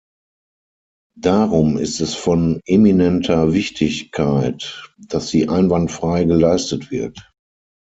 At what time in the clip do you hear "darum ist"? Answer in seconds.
1.19-1.99